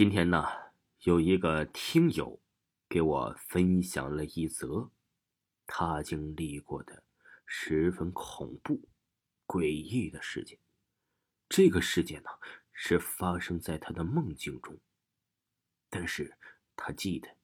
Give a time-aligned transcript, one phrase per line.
[0.00, 0.46] 今天呢，
[1.00, 2.40] 有一个听友
[2.88, 4.90] 给我分享了一则
[5.66, 7.04] 他经历过的
[7.44, 8.88] 十分恐怖、
[9.46, 10.58] 诡异的事件。
[11.50, 12.30] 这个事件呢，
[12.72, 14.80] 是发生在他的梦境中，
[15.90, 16.38] 但是
[16.74, 17.36] 他记得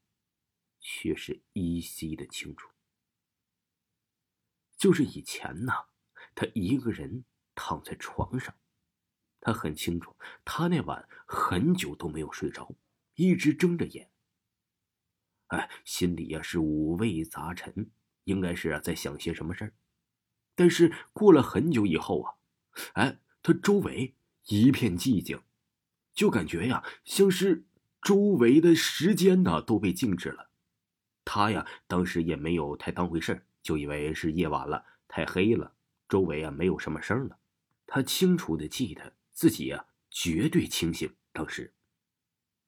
[0.80, 2.70] 却是依稀的清楚。
[4.78, 5.74] 就是以前呢，
[6.34, 8.56] 他一个人躺在床上。
[9.46, 10.12] 他很清楚，
[10.44, 12.74] 他那晚很久都没有睡着，
[13.14, 14.10] 一直睁着眼。
[15.46, 17.92] 哎，心里呀是五味杂陈，
[18.24, 19.72] 应该是啊在想些什么事儿。
[20.56, 22.34] 但是过了很久以后啊，
[22.94, 25.40] 哎，他周围一片寂静，
[26.12, 27.66] 就感觉呀像是
[28.02, 30.50] 周围的时间呢都被静止了。
[31.24, 35.72] 他呀当时也没有太当回事就以为是夜晚了，太黑了，
[36.08, 37.38] 周围啊没有什么声了。
[37.86, 39.12] 他清楚的记得。
[39.36, 41.14] 自己呀，绝对清醒。
[41.30, 41.74] 当时，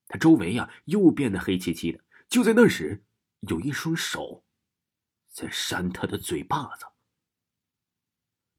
[0.06, 2.04] 他周围呀又变得黑漆漆的。
[2.28, 3.02] 就在那时，
[3.40, 4.44] 有一双手
[5.30, 6.84] 在扇他的嘴巴子。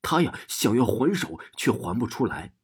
[0.01, 2.55] 他呀想要还手，却还不出来。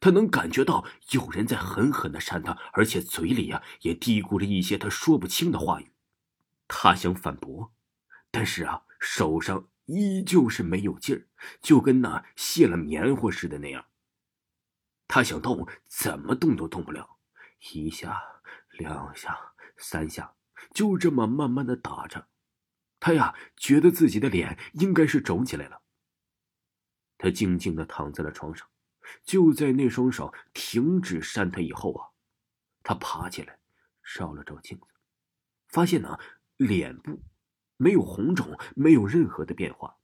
[0.00, 5.92] 他能感觉到有人在狠狠的扇他，而且嘴里呀也嘀咕着一些他说不清的话语。
[6.66, 7.72] 他想反驳，
[8.32, 11.28] 但是啊，手上依旧是没有劲儿，
[11.62, 13.86] 就跟那卸了棉花似的那样。
[15.12, 17.18] 他想动，怎么动都动不了。
[17.74, 18.22] 一下、
[18.70, 19.36] 两下、
[19.76, 20.36] 三下，
[20.72, 22.28] 就这么慢慢的打着。
[23.00, 25.82] 他呀，觉得自己的脸应该是肿起来了。
[27.18, 28.68] 他静静的躺在了床上。
[29.24, 32.06] 就在那双手停止扇他以后啊，
[32.84, 33.58] 他爬起来，
[34.14, 34.86] 照了照镜子，
[35.66, 36.20] 发现呢，
[36.56, 37.20] 脸部
[37.76, 39.96] 没有红肿，没有任何的变化。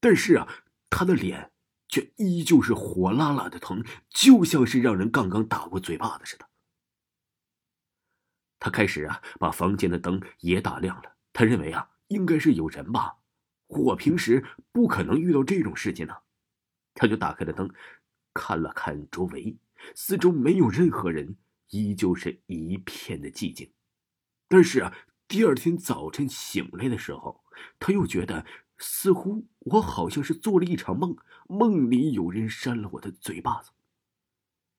[0.00, 0.48] 但是啊，
[0.88, 1.52] 他的脸。
[1.90, 6.48] 却依旧是火辣辣的疼，就像是让人刚刚打过嘴巴子似的。
[8.60, 11.16] 他开始啊，把房间的灯也打亮了。
[11.32, 13.16] 他认为啊，应该是有人吧，
[13.66, 16.14] 我平时不可能遇到这种事情呢。
[16.94, 17.68] 他就打开了灯，
[18.32, 19.58] 看了看周围，
[19.94, 21.36] 四周没有任何人，
[21.70, 23.72] 依旧是一片的寂静。
[24.46, 24.94] 但是啊，
[25.26, 27.42] 第二天早晨醒来的时候，
[27.80, 28.46] 他又觉得。
[28.82, 33.72] 似乎我好像是做了一场梦，梦里有人扇了我的嘴巴子。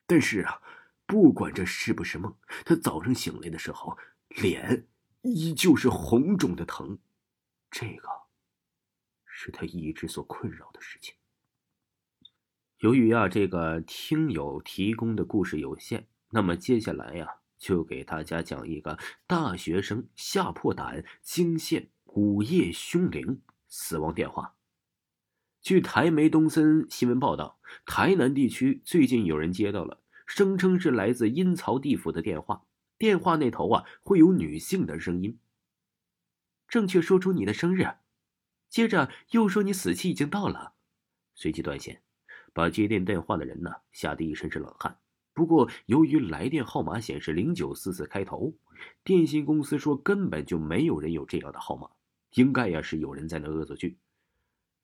[0.06, 0.60] 但是啊，
[1.06, 3.96] 不管这是不是梦，他早上醒来的时候，
[4.28, 4.88] 脸
[5.22, 6.98] 依旧是红肿的疼。
[7.70, 8.08] 这个
[9.24, 11.14] 是他一直所困扰的事情。
[12.78, 18.98] 由于啊，这个听友提供的故事有限，那么接下来呀，就给大家讲一个
[19.28, 23.40] 大学生吓破胆惊现午夜凶铃。
[23.74, 24.54] 死亡电话。
[25.62, 32.66] 据台媒东森新闻报道，台南地区最近有人接到了声称是来自阴曹地府的电话，
[32.98, 35.38] 电话那头啊会有女性的声音。
[36.68, 37.94] 正确说出你的生日，
[38.68, 40.74] 接着又说你死期已经到了，
[41.34, 42.02] 随即断线，
[42.52, 44.98] 把接电电话的人呢吓得一身是冷汗。
[45.32, 48.52] 不过由于来电号码显示零九四四开头，
[49.02, 51.88] 电信公司说根本就没有人有这样的号码。
[52.34, 53.98] 应该呀是有人在那恶作剧。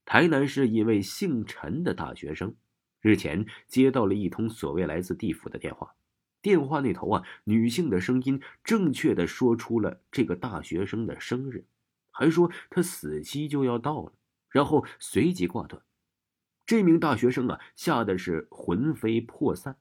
[0.05, 2.55] 台南市一位姓陈的大学生，
[3.01, 5.95] 日前接到了一通所谓来自地府的电话，
[6.43, 11.67] 电话那头啊，女性的声音正确的说出了这个大学生的生日，
[12.11, 14.13] 还说他死期就要到了，
[14.51, 15.83] 然后随即挂断。
[16.67, 19.77] 这名大学生啊，吓得是魂飞魄散，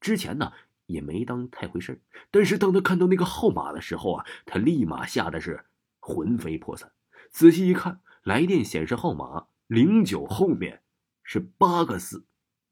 [0.00, 0.52] 之前呢
[0.86, 2.00] 也没当太回事
[2.30, 5.64] 但是当他看到那个号码的时候啊，他立马吓得是。
[6.06, 6.92] 魂飞魄散，
[7.34, 10.84] 仔细一看，来电显示号码零九后面
[11.24, 12.24] 是八个四，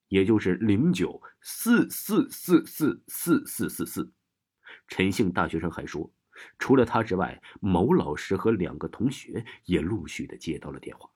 [0.06, 4.12] 也就是零九四四四四四四四四。
[4.86, 6.08] 陈姓大学生还说，
[6.60, 11.10] 除了他之外，某老师和两个同学也陆续的接到了电话。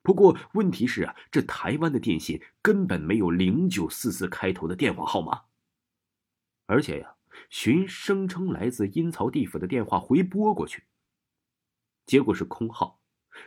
[0.00, 5.42] 不过问题是啊，这台湾的电信根本没有零九四四开头的电话号码，
[6.64, 7.16] 而且呀，
[7.50, 10.84] 寻声称来自阴曹地府的电话回拨过去。
[12.06, 13.00] 结果是空号。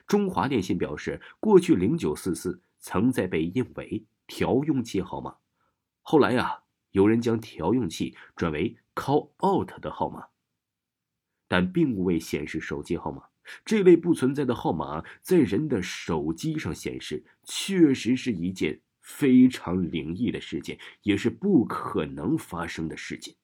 [0.08, 5.36] 中华电信表示，过去零九四四曾在被印为调用器号码，
[6.02, 10.28] 后来呀，有人将调用器转为 call out 的号码，
[11.48, 13.24] 但并未显示手机号码。
[13.66, 23.36] 这类不存在的号码在人的手机上显示，确实是一件非常灵异的事件，也是不可能发生的事情。